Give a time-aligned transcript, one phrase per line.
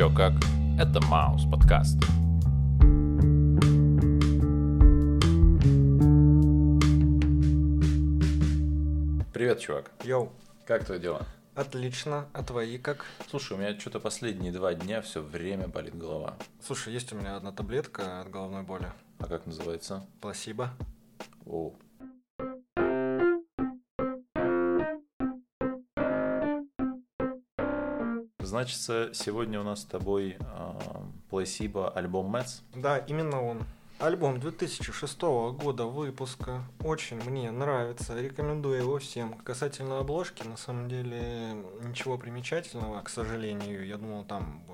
[0.00, 0.32] Чё как?
[0.78, 1.98] Это Маус подкаст.
[9.34, 9.90] Привет, чувак.
[10.04, 10.32] Йоу,
[10.64, 11.26] Как твои дела?
[11.54, 12.28] отлично.
[12.32, 13.04] А твои как?
[13.28, 16.38] Слушай, у меня что-то последние два дня все время болит голова.
[16.64, 18.90] Слушай, есть у меня одна таблетка от головной боли.
[19.18, 20.06] А как называется?
[20.22, 20.70] Пласибо.
[21.44, 21.74] О.
[28.50, 28.78] Значит,
[29.14, 30.72] сегодня у нас с тобой э,
[31.30, 32.62] Placebo альбом Mets.
[32.74, 33.62] Да, именно он.
[34.00, 36.64] Альбом 2006 года выпуска.
[36.82, 38.20] Очень мне нравится.
[38.20, 39.34] Рекомендую его всем.
[39.34, 43.86] Касательно обложки, на самом деле, ничего примечательного, к сожалению.
[43.86, 44.64] Я думал, там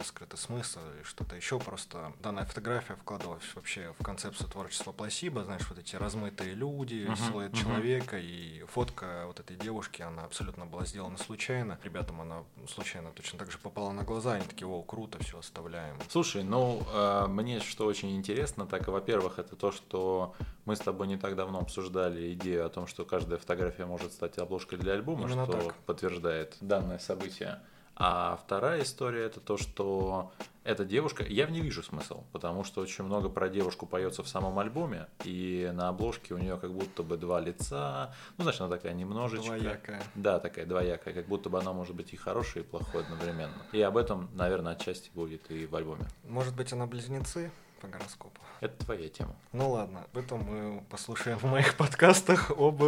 [0.00, 1.58] какой-то скрытый смысл или что-то еще.
[1.58, 5.44] Просто данная фотография вкладывалась вообще в концепцию творчества Пласиба.
[5.44, 7.60] Знаешь, вот эти размытые люди, Мгм, силуэт мгм.
[7.60, 11.78] человека и фотка вот этой девушки, она абсолютно была сделана случайно.
[11.84, 14.34] Ребятам она случайно точно так же попала на глаза.
[14.34, 15.96] Они такие, о, круто, все оставляем.
[16.08, 21.06] Слушай, ну, э, мне что очень интересно, так, во-первых, это то, что мы с тобой
[21.06, 25.26] не так давно обсуждали идею о том, что каждая фотография может стать обложкой для альбома,
[25.26, 25.74] Именно что так.
[25.86, 27.60] подтверждает данное событие.
[28.02, 30.32] А вторая история это то, что
[30.64, 34.28] эта девушка, я в ней вижу смысл, потому что очень много про девушку поется в
[34.28, 38.70] самом альбоме, и на обложке у нее как будто бы два лица, ну, значит, она
[38.74, 39.58] такая немножечко...
[39.58, 40.02] Двоякая.
[40.14, 43.66] Да, такая двоякая, как будто бы она может быть и хорошая, и плохой одновременно.
[43.72, 46.06] И об этом, наверное, отчасти будет и в альбоме.
[46.24, 47.50] Может быть, она близнецы
[47.80, 48.40] по гороскопу.
[48.60, 49.34] Это твоя тема.
[49.52, 52.82] Ну ладно, об этом мы послушаем в моих подкастах об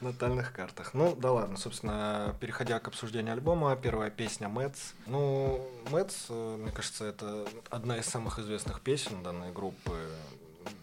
[0.00, 0.94] натальных картах.
[0.94, 4.92] Ну да ладно, собственно, переходя к обсуждению альбома, первая песня Мэтс.
[5.06, 9.92] Ну, Мэтс, э, мне кажется, это одна из самых известных песен данной группы.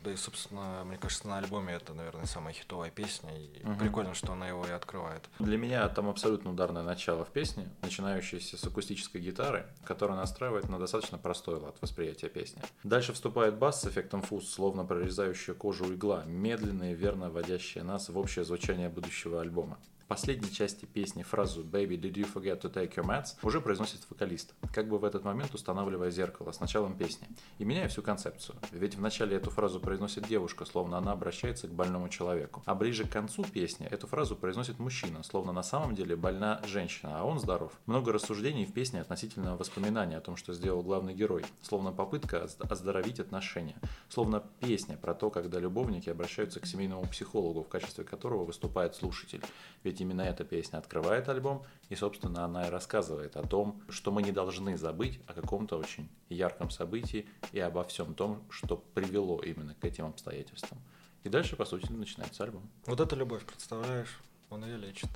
[0.03, 3.29] Да и, собственно, мне кажется, на альбоме это, наверное, самая хитовая песня.
[3.38, 3.77] И Мгм.
[3.77, 5.23] прикольно, что она его и открывает.
[5.39, 10.77] Для меня там абсолютно ударное начало в песне, начинающееся с акустической гитары, которая настраивает на
[10.79, 12.61] достаточно простой лад восприятия песни.
[12.83, 18.09] Дальше вступает бас с эффектом фуз, словно прорезающая кожу игла, медленная и верно вводящая нас
[18.09, 19.77] в общее звучание будущего альбома.
[20.13, 24.53] Последней части песни фразу «Baby, did you forget to take your meds» уже произносит вокалист,
[24.72, 28.56] как бы в этот момент устанавливая зеркало с началом песни и меняя всю концепцию.
[28.69, 32.62] Ведь вначале эту фразу произносит девушка, словно она обращается к больному человеку.
[32.68, 37.19] А ближе к концу песни эту фразу произносит мужчина, словно на самом деле больна женщина,
[37.19, 37.72] а он здоров.
[37.88, 42.57] Много рассуждений в песне относительно воспоминания о том, что сделал главный герой, словно попытка оз-
[42.59, 43.78] оздоровить отношения,
[44.09, 49.41] словно песня про то, когда любовники обращаются к семейному психологу, в качестве которого выступает слушатель.
[49.84, 54.22] Ведь именно эта песня открывает альбом, и, собственно, она и рассказывает о том, что мы
[54.22, 59.74] не должны забыть о каком-то очень ярком событии и обо всем том, что привело именно
[59.74, 60.80] к этим обстоятельствам.
[61.24, 62.69] И дальше, по сути, начинается альбом.
[62.86, 64.19] Вот эта любовь, представляешь?
[64.50, 65.09] Он ее лечит.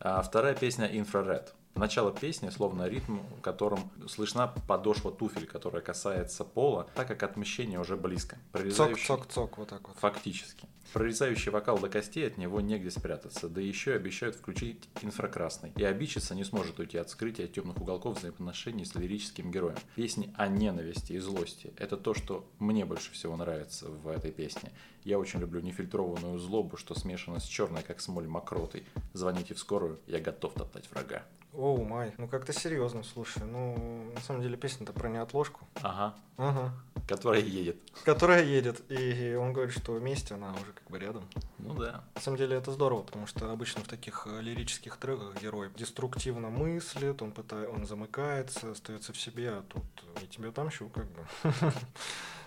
[0.00, 1.48] А вторая песня «Infrared».
[1.76, 7.78] Начало песни словно ритм, в котором слышна подошва туфель, которая касается пола, так как отмещение
[7.78, 8.38] уже близко.
[8.52, 9.96] Прорезающий- Цок-цок-цок, вот так вот.
[9.98, 10.66] Фактически.
[10.94, 15.72] Прорезающий вокал до костей от него негде спрятаться, да еще и обещают включить инфракрасный.
[15.76, 19.76] И обидчица не сможет уйти от скрытия темных уголков взаимоотношений с лирическим героем.
[19.96, 24.70] Песни о ненависти и злости– это то, что мне больше всего нравится в этой песне.
[25.04, 28.84] Я очень люблю нефильтрованную злобу, что смешано с черной, как смоль, мокротой.
[29.12, 31.24] Звоните в скорую, я готов топтать врага.
[31.56, 32.12] Оу, май.
[32.18, 33.42] Ну как-то серьезно, слушай.
[33.42, 35.60] Ну, на самом деле песня-то про неотложку.
[35.82, 36.72] Ага, Ага.
[37.08, 37.76] которая едет.
[38.04, 38.82] Которая едет.
[38.90, 41.24] И он говорит, что вместе она уже как бы рядом.
[41.58, 42.04] Ну да.
[42.14, 46.50] На самом деле это здорово, потому что обычно в таких э, лирических треках герой деструктивно
[46.50, 49.82] мыслит, он пытается, он замыкается, остается в себе, а тут
[50.20, 51.26] я тебя отомщу, как бы.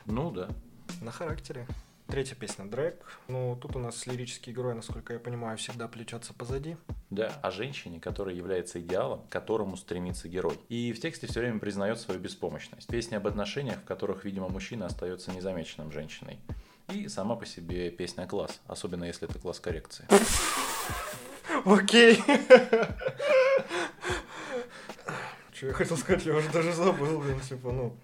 [0.05, 0.49] Ну да.
[1.01, 1.67] На характере.
[2.09, 2.95] Третья песня Дрэк.
[3.27, 6.75] Ну, тут у нас лирический герой, насколько я понимаю, всегда плечется позади.
[7.11, 10.59] Да, о женщине, которая является идеалом, к которому стремится герой.
[10.69, 12.87] И в тексте все время признает свою беспомощность.
[12.87, 16.39] Песня об отношениях, в которых, видимо, мужчина остается незамеченным женщиной.
[16.91, 20.07] И сама по себе песня класс, особенно если это класс коррекции.
[21.63, 22.15] Окей.
[25.53, 27.95] Что я хотел сказать, я уже даже забыл, блин, типа, ну.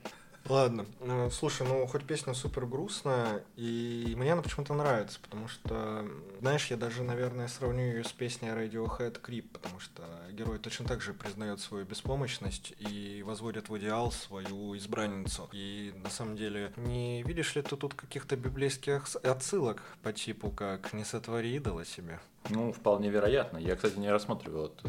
[0.48, 6.08] Ладно, э, слушай, ну хоть песня супер грустная, и мне она почему-то нравится, потому что,
[6.40, 10.04] знаешь, я даже, наверное, сравню ее с песней Radiohead Creep, потому что
[10.34, 15.50] герой точно так же признает свою беспомощность и возводит в идеал свою избранницу.
[15.52, 20.94] И на самом деле, не видишь ли ты тут каких-то библейских отсылок по типу как
[20.94, 22.20] «не сотвори идола себе»?
[22.50, 23.58] Ну, вполне вероятно.
[23.58, 24.88] Я, кстати, не рассматривал эту,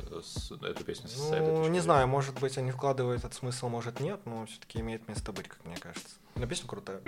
[0.67, 4.21] эту песню с этой Ну, не знаю, может быть, они вкладывают этот смысл, может нет,
[4.25, 6.17] но все-таки имеет место быть, как мне кажется.
[6.35, 7.01] Но песня крутая.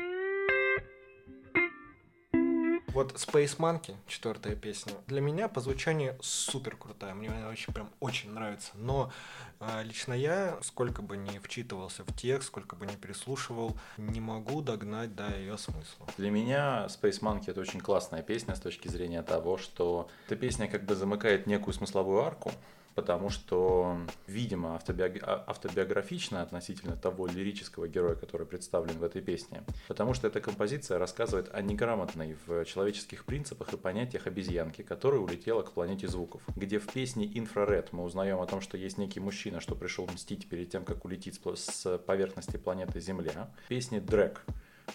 [2.98, 7.14] Вот Space Monkey, четвертая песня, для меня по звучанию супер крутая.
[7.14, 8.72] Мне она очень прям очень нравится.
[8.74, 9.12] Но
[9.60, 14.62] э, лично я, сколько бы ни вчитывался в текст, сколько бы ни переслушивал, не могу
[14.62, 16.08] догнать до ее смысла.
[16.16, 20.66] Для меня Space Monkey это очень классная песня с точки зрения того, что эта песня
[20.66, 22.50] как бы замыкает некую смысловую арку,
[22.98, 23.96] потому что,
[24.26, 25.22] видимо, автобиог...
[25.22, 29.62] А, автобиографично относительно того лирического героя, который представлен в этой песне.
[29.86, 35.62] Потому что эта композиция рассказывает о неграмотной в человеческих принципах и понятиях обезьянки, которая улетела
[35.62, 36.42] к планете звуков.
[36.56, 40.48] Где в песне «Инфраред» мы узнаем о том, что есть некий мужчина, что пришел мстить
[40.48, 43.48] перед тем, как улететь с поверхности планеты Земля.
[43.64, 44.44] В песне «Дрэк»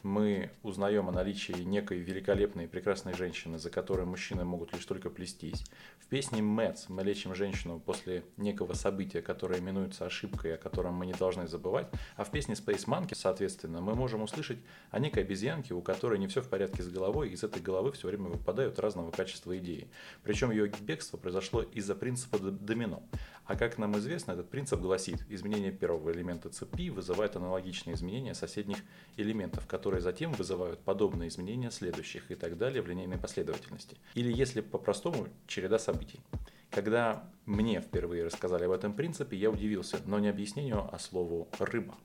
[0.01, 5.10] мы узнаем о наличии некой великолепной и прекрасной женщины, за которой мужчины могут лишь только
[5.10, 5.63] плестись.
[6.00, 11.06] В песне «Мэтс» мы лечим женщину после некого события, которое именуется ошибкой, о котором мы
[11.06, 11.88] не должны забывать.
[12.16, 14.60] А в песне «Space Monkey», соответственно, мы можем услышать
[14.90, 17.92] о некой обезьянке, у которой не все в порядке с головой, и из этой головы
[17.92, 19.88] все время выпадают разного качества идеи.
[20.24, 23.04] Причем ее бегство произошло из-за принципа домино.
[23.45, 28.78] А как нам известно, этот принцип гласит, изменение первого элемента цепи вызывает аналогичные изменения соседних
[29.18, 33.97] элементов, которые затем вызывают подобные изменения следующих и так далее в линейной последовательности.
[34.13, 36.19] Или если по-простому, череда событий.
[36.69, 41.95] Когда мне впервые рассказали об этом принципе, я удивился, но не объяснению, а слову «рыба».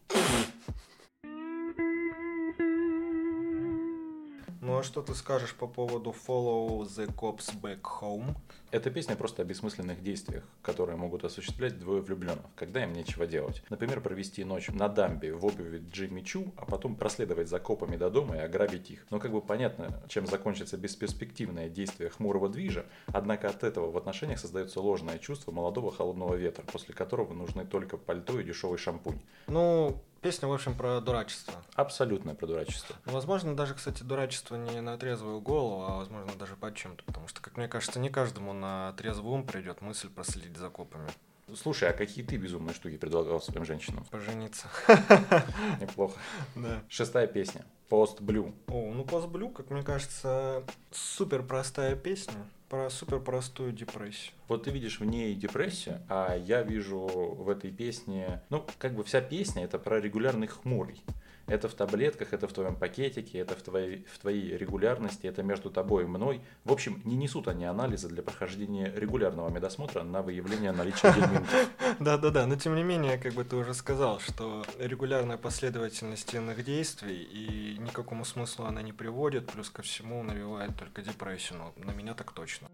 [4.68, 8.36] Ну а что ты скажешь по поводу Follow the Cops Back Home?
[8.70, 13.62] Эта песня просто о бессмысленных действиях, которые могут осуществлять двое влюбленных, когда им нечего делать.
[13.70, 18.10] Например, провести ночь на дамбе в обуви Джимми Чу, а потом проследовать за копами до
[18.10, 19.06] дома и ограбить их.
[19.08, 24.38] Но как бы понятно, чем закончится бесперспективное действие хмурого движа, однако от этого в отношениях
[24.38, 29.18] создается ложное чувство молодого холодного ветра, после которого нужны только пальто и дешевый шампунь.
[29.46, 31.54] Ну, Песня, в общем, про дурачество.
[31.74, 32.96] Абсолютное про дурачество.
[33.06, 37.04] Ну, возможно, даже, кстати, дурачество не на трезвую голову, а, возможно, даже под чем-то.
[37.04, 41.08] Потому что, как мне кажется, не каждому на трезвый ум придет мысль проследить за копами.
[41.54, 44.04] Слушай, а какие ты безумные штуки предлагал своим женщинам?
[44.10, 44.66] Пожениться.
[45.80, 46.18] Неплохо.
[46.56, 46.82] Да.
[46.88, 47.64] Шестая песня.
[47.88, 48.54] Пост Блю.
[48.66, 54.34] О, ну Пост Блю, как мне кажется, супер простая песня про супер простую депрессию.
[54.46, 59.04] Вот ты видишь в ней депрессию, а я вижу в этой песне, ну, как бы
[59.04, 61.02] вся песня это про регулярный хмурый.
[61.48, 65.70] Это в таблетках, это в твоем пакетике, это в твоей, в твоей регулярности, это между
[65.70, 66.42] тобой и мной.
[66.64, 71.70] В общем, не несут они анализы для прохождения регулярного медосмотра на выявление наличия гельминтов.
[72.00, 77.22] Да-да-да, но тем не менее, как бы ты уже сказал, что регулярная последовательность иных действий
[77.22, 82.14] и никакому смыслу она не приводит, плюс ко всему навевает только депрессию, но на меня
[82.14, 82.68] так точно.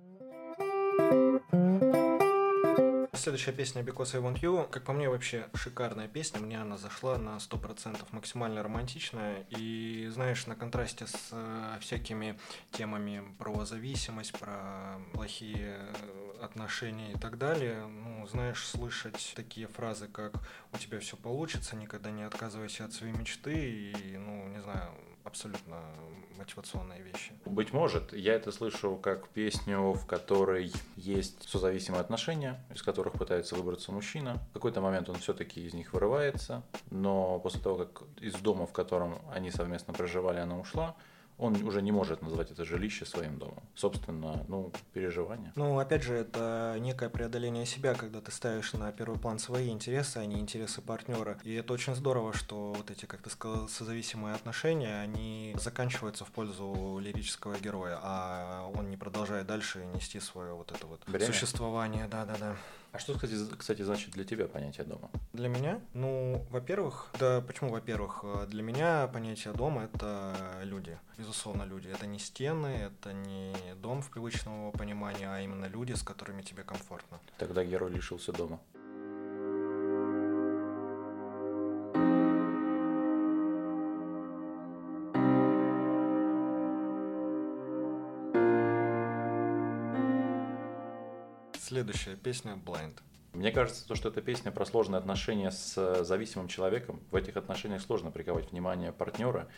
[3.24, 6.40] Следующая песня Because I Want You, как по мне, вообще шикарная песня.
[6.40, 9.46] Мне она зашла на 100%, максимально романтичная.
[9.48, 12.38] И, знаешь, на контрасте с э, всякими
[12.70, 15.78] темами про зависимость, про плохие
[16.42, 20.34] отношения и так далее, ну, знаешь, слышать такие фразы, как
[20.74, 24.90] «у тебя все получится, никогда не отказывайся от своей мечты» и, ну, не знаю,
[25.24, 25.82] абсолютно
[26.36, 27.32] мотивационные вещи.
[27.46, 33.56] Быть может, я это слышу как песню, в которой есть созависимые отношения, из которых пытается
[33.56, 34.38] выбраться мужчина.
[34.50, 38.72] В какой-то момент он все-таки из них вырывается, но после того, как из дома, в
[38.72, 40.94] котором они совместно проживали, она ушла,
[41.38, 43.62] он уже не может назвать это жилище своим домом.
[43.74, 45.52] Собственно, ну, переживания.
[45.56, 50.18] Ну, опять же, это некое преодоление себя, когда ты ставишь на первый план свои интересы,
[50.18, 51.38] а не интересы партнера.
[51.42, 56.30] И это очень здорово, что вот эти, как ты сказал, созависимые отношения, они заканчиваются в
[56.30, 61.26] пользу лирического героя, а он не продолжает дальше нести свое вот это вот Бремя?
[61.26, 62.06] существование.
[62.06, 62.56] Да-да-да.
[62.94, 65.10] А что, кстати, значит для тебя понятие дома?
[65.32, 65.80] Для меня?
[65.94, 68.20] Ну, во-первых, да, почему во-первых?
[68.22, 70.32] Э, для меня понятие дома— это
[70.62, 70.96] люди.
[71.18, 71.88] Безусловно, люди.
[71.88, 76.62] Это не стены, это не дом в привычном понимании, а именно люди, с которыми тебе
[76.62, 77.18] комфортно.
[77.36, 78.60] Тогда герой лишился дома.
[91.74, 92.96] Следующая песня Blind.
[93.32, 97.00] Мне кажется, то, что эта песня про сложные отношения с э, зависимым человеком.
[97.10, 99.48] В этих отношениях сложно приковать внимание партнера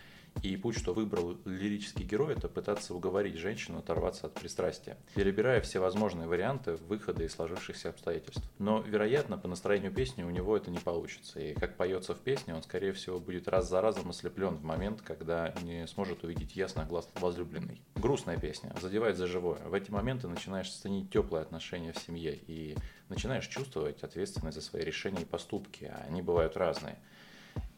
[0.43, 5.79] и путь, что выбрал лирический герой, это пытаться уговорить женщину оторваться от пристрастия, перебирая все
[5.79, 8.43] возможные варианты выхода из сложившихся обстоятельств.
[8.59, 11.41] Но, вероятно, по настроению песни у него это не получится.
[11.41, 15.03] И как поется в песне, он, скорее всего, будет раз за разом ослеплен в момент,
[15.03, 17.83] когда не сможет увидеть ясно глаз возлюбленный.
[17.97, 19.61] Грустная песня, задевает за живое.
[19.67, 22.77] В эти моменты начинаешь ценить теплые отношения в семье и
[23.09, 26.97] начинаешь чувствовать ответственность за свои решения и поступки, а они бывают разные.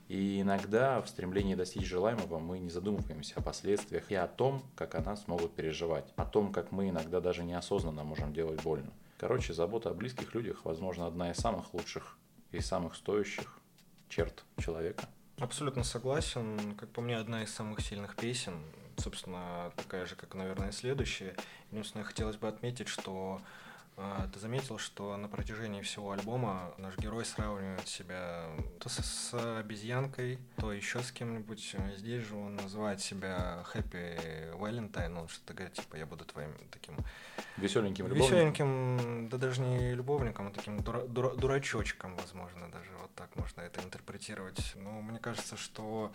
[0.09, 4.95] И иногда в стремлении достичь желаемого мы не задумываемся о последствиях и о том, как
[4.95, 8.91] о нас могут переживать, о том, как мы иногда даже неосознанно можем делать больно.
[9.19, 12.17] Короче, забота о близких людях, возможно, одна из самых лучших
[12.53, 13.59] и самых стоящих
[14.09, 15.05] черт человека.
[15.39, 16.75] Абсолютно согласен.
[16.77, 18.55] Как по мне, одна из самых сильных песен.
[18.97, 21.37] Собственно, такая же, как, наверное, следующая.
[21.71, 23.41] Единственное, хотелось бы отметить, что
[24.33, 28.45] ты заметил, что на протяжении всего альбома наш герой сравнивает себя
[28.79, 31.77] то с, с обезьянкой, то еще с кем-нибудь.
[31.97, 36.97] Здесь же он называет себя Happy Valentine, он что-то говорит, типа, я буду твоим таким...
[37.57, 38.37] Веселеньким любовником?
[38.37, 43.63] Веселеньким, да даже не любовником, а таким дура, дура, дурачочком, возможно, даже вот так можно
[43.63, 44.75] это интерпретировать.
[44.77, 46.13] Но мне кажется, что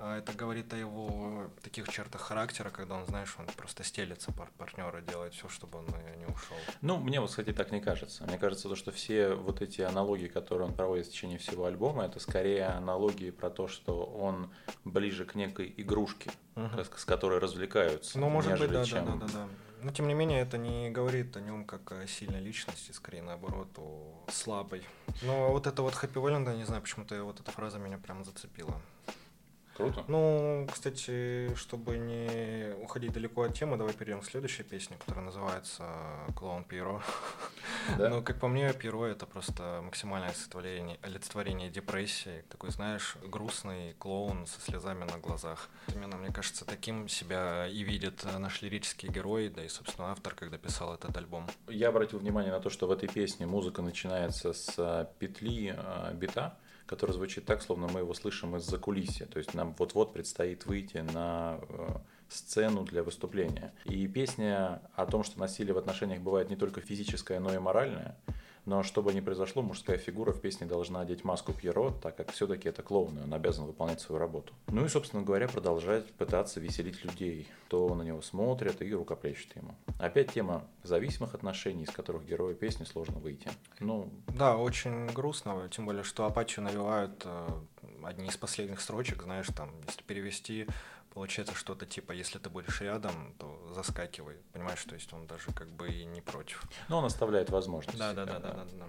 [0.00, 4.48] а, это говорит о его таких чертах характера, когда он, знаешь, он просто стелится пар
[4.56, 5.86] партнера, делает все, чтобы он
[6.18, 6.56] не ушел.
[6.80, 8.24] Ну, мне мне вот, кстати, так не кажется.
[8.24, 12.04] Мне кажется, то, что все вот эти аналогии, которые он проводит в течение всего альбома,
[12.04, 14.50] это скорее аналогии про то, что он
[14.84, 16.84] ближе к некой игрушке, угу.
[16.96, 18.20] с, которой развлекаются.
[18.20, 19.04] Ну, может быть, да, чем...
[19.04, 19.48] да, да, да, да.
[19.82, 23.68] Но тем не менее, это не говорит о нем как о сильной личности, скорее наоборот,
[23.76, 24.82] о слабой.
[25.22, 28.80] Но вот это вот Happy Valentine, не знаю, почему-то вот эта фраза меня прям зацепила.
[29.78, 30.04] Круто.
[30.08, 35.84] Ну, кстати, чтобы не уходить далеко от темы, давай перейдем к следующей песне, которая называется
[36.34, 37.00] «Клоун Пиро».
[37.96, 38.08] Да?
[38.08, 42.44] Ну, как по мне, Пиро— это просто максимальное олицетворение, олицетворение депрессии.
[42.48, 45.68] Такой, знаешь, грустный клоун со слезами на глазах.
[45.94, 50.58] Именно, мне кажется, таким себя и видит наш лирический герой, да и, собственно, автор, когда
[50.58, 51.46] писал этот альбом.
[51.68, 56.58] Я обратил внимание на то, что в этой песне музыка начинается с петли а, бита,
[56.88, 59.26] который звучит так, словно мы его слышим из-за кулисья.
[59.26, 61.88] То есть нам вот-вот предстоит выйти на э,
[62.30, 63.72] сцену для выступления.
[63.84, 68.16] И песня о том, что насилие в отношениях бывает не только физическое, но и моральное,
[68.68, 72.68] но чтобы не произошло, мужская фигура в песне должна одеть маску Пьеро, так как все-таки
[72.68, 74.52] это клоун, и он обязан выполнять свою работу.
[74.66, 79.74] Ну и, собственно говоря, продолжать пытаться веселить людей, кто на него смотрит и рукоплещет ему.
[79.98, 83.50] Опять тема зависимых отношений, из которых герою песни сложно выйти.
[83.80, 87.48] Ну, да, очень грустно, тем более, что апатию навевают э,
[88.02, 90.66] одни из последних строчек, знаешь, там, если перевести
[91.10, 94.36] получается что-то типа, если ты будешь рядом, то заскакивай.
[94.52, 96.62] Понимаешь, то есть он даже как бы и не против.
[96.88, 97.98] Но он оставляет возможность.
[97.98, 98.86] Да, да, да, да, да, да.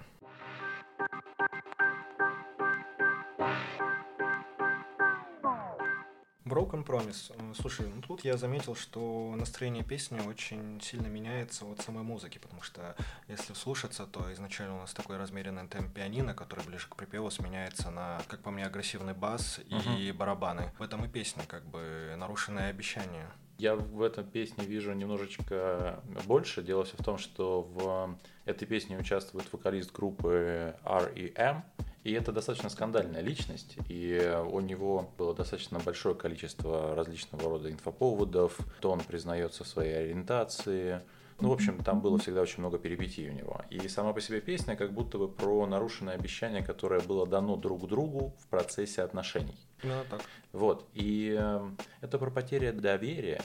[6.60, 7.56] Broken Promise.
[7.56, 12.62] Слушай, ну тут я заметил, что настроение песни очень сильно меняется от самой музыки, потому
[12.62, 12.98] что
[13.30, 17.92] если слушаться, то изначально у нас такой размеренный темп пианино, который ближе к припеву сменяется
[17.92, 20.14] на, как по мне, агрессивный бас и uh-huh.
[20.14, 20.74] барабаны.
[20.78, 23.30] В этом и песня, как бы нарушенное обещание.
[23.58, 26.62] Я в этой песне вижу немножечко больше.
[26.62, 31.64] Дело все в том, что в этой песне участвует вокалист группы R.E.M.,
[32.10, 38.58] и это достаточно скандальная личность, и у него было достаточно большое количество различного рода инфоповодов,
[38.82, 41.02] то он признается в своей ориентации,
[41.40, 43.62] ну, в общем, там было всегда очень много перипетий у него.
[43.70, 47.88] И сама по себе песня как будто бы про нарушенное обещание, которое было дано друг
[47.88, 49.58] другу в процессе отношений.
[49.84, 50.22] Ну, так.
[50.52, 50.90] Вот.
[50.94, 51.70] И э,
[52.02, 53.42] это про потерю доверия,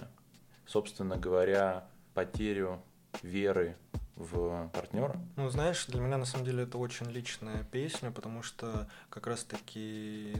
[0.66, 2.82] собственно говоря, потерю
[3.22, 3.76] веры
[4.16, 5.16] в партнера?
[5.36, 10.36] Ну, знаешь, для меня на самом деле это очень личная песня, потому что как раз-таки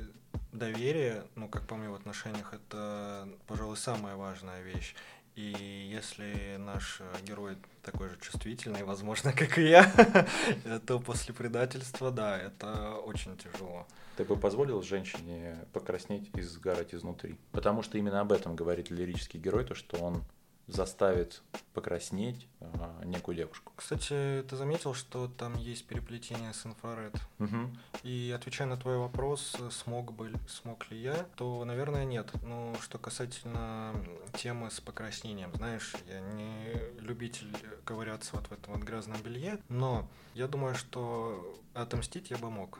[0.52, 4.94] доверие, ну, как по мне, в отношениях, это, пожалуй, самая важная вещь.
[5.34, 9.92] И если наш герой такой же чувствительный, возможно, как и я,
[10.86, 13.86] то после предательства, да, это очень тяжело.
[14.16, 17.36] Ты бы позволил женщине покраснеть и сгорать изнутри?
[17.50, 20.22] Потому что именно об этом говорит лирический герой, то, что он
[20.66, 21.42] заставит
[21.72, 23.72] покраснеть э, некую девушку.
[23.76, 27.14] Кстати, ты заметил, что там есть переплетение с инфраред?
[27.38, 27.70] Угу.
[28.04, 32.30] И отвечая на твой вопрос, смог бы, смог ли я, то, наверное, нет.
[32.42, 33.94] Но что касательно
[34.34, 37.54] темы с покраснением, знаешь, я не любитель
[37.84, 42.78] ковыряться вот в этом вот грязном белье, но я думаю, что отомстить я бы мог.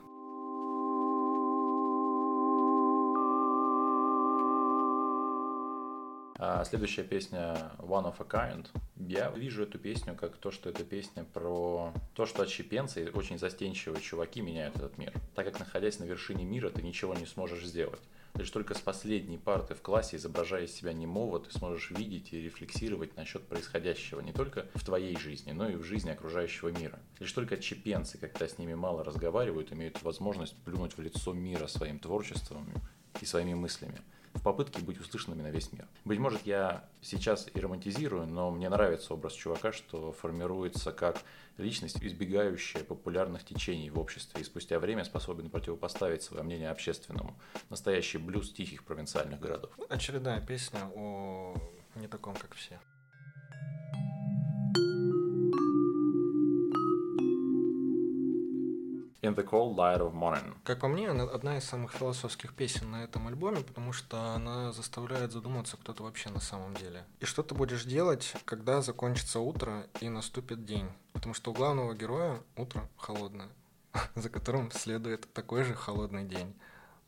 [6.65, 8.67] Следующая песня One of a Kind.
[8.97, 14.01] Я вижу эту песню как то, что это песня про то, что отщепенцы, очень застенчивые
[14.01, 15.13] чуваки меняют этот мир.
[15.35, 18.01] Так как находясь на вершине мира, ты ничего не сможешь сделать.
[18.35, 22.41] Лишь только с последней парты в классе, изображая из себя немого, ты сможешь видеть и
[22.41, 26.99] рефлексировать насчет происходящего не только в твоей жизни, но и в жизни окружающего мира.
[27.19, 31.97] Лишь только отщепенцы, когда с ними мало разговаривают, имеют возможность плюнуть в лицо мира своим
[31.97, 32.67] творчеством
[33.21, 34.01] и своими мыслями.
[34.35, 35.87] В попытке быть услышанными на весь мир.
[36.03, 41.21] Быть может, я сейчас и романтизирую, но мне нравится образ чувака, что формируется как
[41.57, 47.35] личность, избегающая популярных течений в обществе и спустя время способен противопоставить свое мнение общественному.
[47.69, 49.71] Настоящий блюз тихих провинциальных городов.
[49.89, 51.55] Очередная песня о
[51.95, 52.79] не таком, как все.
[59.25, 60.55] In the Cold Light of Morning.
[60.63, 65.31] Как по мне, одна из самых философских песен на этом альбоме, потому что она заставляет
[65.31, 67.03] задуматься, кто ты вообще на самом деле.
[67.19, 70.87] И что ты будешь делать, когда закончится утро и наступит день.
[71.13, 73.49] Потому что у главного героя утро холодное,
[74.15, 76.53] за которым следует такой же холодный день.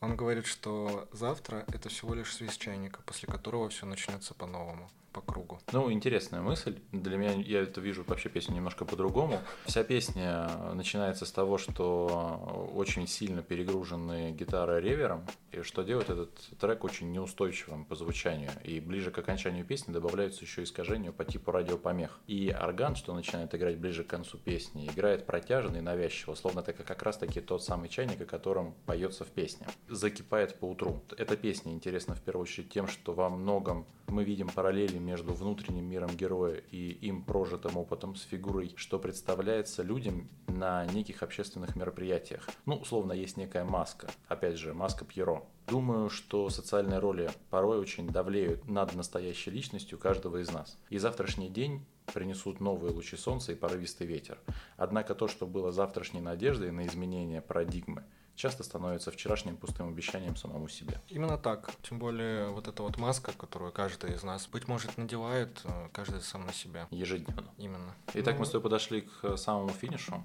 [0.00, 5.32] Он говорит, что завтра это всего лишь свист чайника, после которого все начнется по-новому по
[5.32, 5.58] кругу.
[5.72, 6.78] Ну, интересная мысль.
[6.92, 9.40] Для меня я это вижу вообще песню немножко по-другому.
[9.66, 16.34] Вся песня начинается с того, что очень сильно перегружены гитара ревером, и что делает этот
[16.58, 18.50] трек очень неустойчивым по звучанию.
[18.64, 22.18] И ближе к окончанию песни добавляются еще искажения по типу радиопомех.
[22.26, 26.72] И орган, что начинает играть ближе к концу песни, играет протяжно и навязчиво, словно это
[26.72, 29.66] как раз таки тот самый чайник, о котором поется в песне.
[29.88, 31.02] Закипает по утру.
[31.16, 35.84] Эта песня интересна в первую очередь тем, что во многом мы видим параллели между внутренним
[35.84, 42.48] миром героя и им прожитым опытом с фигурой, что представляется людям на неких общественных мероприятиях.
[42.66, 44.08] Ну, условно, есть некая маска.
[44.28, 45.44] Опять же, маска Пьеро.
[45.66, 50.78] Думаю, что социальные роли порой очень давлеют над настоящей личностью каждого из нас.
[50.88, 54.38] И завтрашний день принесут новые лучи солнца и порывистый ветер.
[54.76, 58.04] Однако то, что было завтрашней надеждой на изменение парадигмы,
[58.38, 61.00] часто становится вчерашним пустым обещанием самому себе.
[61.08, 61.70] Именно так.
[61.82, 66.20] Тем более вот эта вот маска, которую каждый из нас, быть может, надевает, э, каждый
[66.20, 66.86] сам на себя.
[66.90, 67.52] Ежедневно.
[67.58, 67.94] Именно.
[68.14, 68.40] Итак, ну...
[68.40, 70.24] мы с тобой подошли к самому финишу.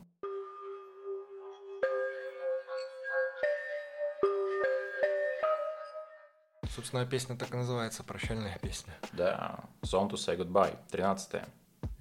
[6.70, 8.94] Собственно, песня так и называется, прощальная песня.
[9.12, 11.44] Да, Song to Say Goodbye, 13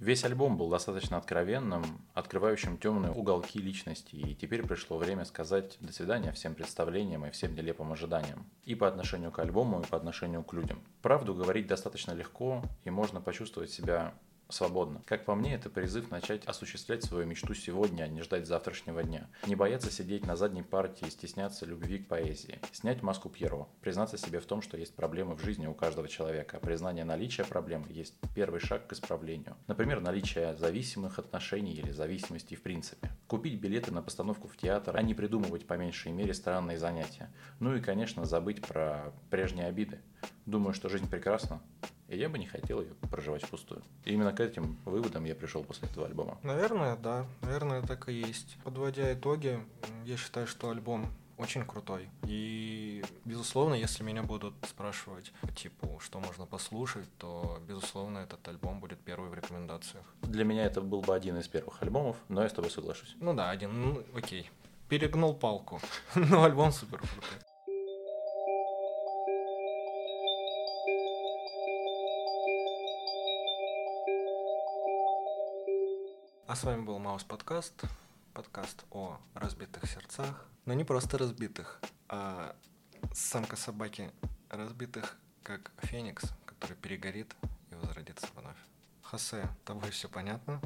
[0.03, 1.81] Весь альбом был достаточно откровенным,
[2.13, 7.55] открывающим темные уголки личности, и теперь пришло время сказать «до свидания» всем представлениям и всем
[7.55, 8.45] нелепым ожиданиям.
[8.65, 10.83] И по отношению к альбому, и по отношению к людям.
[11.01, 14.13] Правду говорить достаточно легко, и можно почувствовать себя
[14.49, 15.01] свободно.
[15.05, 19.29] Как по мне, это призыв начать осуществлять свою мечту сегодня, а не ждать завтрашнего дня.
[19.47, 22.59] Не бояться сидеть на задней партии и стесняться любви к поэзии.
[22.71, 23.67] Снять маску Пьеро.
[23.81, 26.59] Признаться себе в том, что есть проблемы в жизни у каждого человека.
[26.59, 29.55] Признание наличия проблем есть первый шаг к исправлению.
[29.67, 33.09] Например, наличие зависимых отношений или зависимости в принципе.
[33.27, 37.31] Купить билеты на постановку в театр, а не придумывать по меньшей мере странные занятия.
[37.59, 39.99] Ну и, конечно, забыть про прежние обиды.
[40.45, 41.61] Думаю, что жизнь прекрасна,
[42.13, 43.81] и я бы не хотел ее проживать впустую.
[44.05, 46.37] И именно к этим выводам я пришел после этого альбома.
[46.43, 47.25] Наверное, да.
[47.41, 48.57] Наверное, так и есть.
[48.63, 49.59] Подводя итоги,
[50.05, 52.09] я считаю, что альбом очень крутой.
[52.27, 58.99] И, безусловно, если меня будут спрашивать, типа, что можно послушать, то, безусловно, этот альбом будет
[58.99, 60.05] первый в рекомендациях.
[60.21, 63.15] Для меня это был бы один из первых альбомов, но я с тобой соглашусь.
[63.19, 64.49] Ну да, один, ну окей.
[64.89, 65.81] Перегнул палку.
[66.15, 67.52] но альбом супер крутой.
[76.53, 77.73] А с вами был Маус Подкаст.
[78.35, 80.45] Подкаст о разбитых сердцах.
[80.65, 82.55] Но не просто разбитых, а
[83.11, 84.11] самка собаки
[84.51, 87.35] разбитых, как феникс, который перегорит
[87.71, 88.55] и возродится вновь.
[89.01, 90.61] Хосе, тобой все понятно.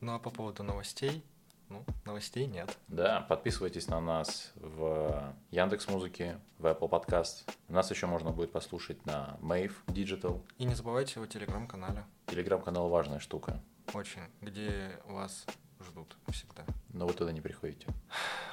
[0.00, 1.24] Ну а по поводу новостей,
[1.68, 2.76] ну, новостей нет.
[2.88, 7.48] Да, подписывайтесь на нас в Яндекс Музыке, в Apple Podcast.
[7.68, 10.44] Нас еще можно будет послушать на Mave Digital.
[10.56, 12.04] И не забывайте о телеграм-канале.
[12.26, 13.62] Телеграм-канал важная штука.
[13.94, 14.22] Очень.
[14.42, 15.46] Где вас
[15.80, 16.64] ждут всегда.
[16.90, 17.86] Но вы туда не приходите.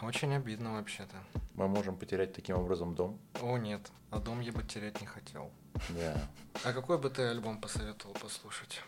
[0.01, 1.15] Очень обидно вообще-то.
[1.55, 3.19] Мы можем потерять таким образом дом.
[3.41, 3.91] О, нет.
[4.11, 5.51] А дом я бы терять не хотел.
[5.89, 6.29] Да.
[6.63, 8.81] А какой бы ты альбом посоветовал послушать?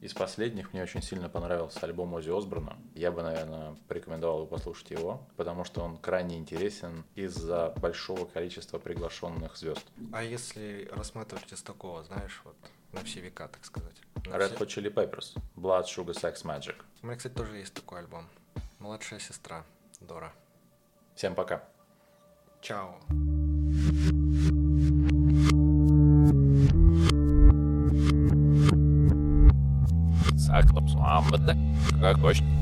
[0.00, 2.76] Из последних мне очень сильно понравился альбом Ози Осборна.
[2.94, 9.56] Я бы, наверное, порекомендовал послушать его, потому что он крайне интересен из-за большого количества приглашенных
[9.56, 9.84] звезд.
[10.12, 12.56] А если рассматривать из такого, знаешь, вот
[12.92, 13.95] на все века, так сказать?
[14.32, 16.76] Red Hot Chili Peppers, Blood, Sugar, Sex, Magic.
[17.02, 18.26] У меня, кстати, тоже есть такой альбом.
[18.78, 19.64] Младшая сестра,
[20.00, 20.32] Дора.
[21.14, 21.62] Всем пока.
[22.60, 22.98] Чао.
[32.00, 32.55] Как хочешь.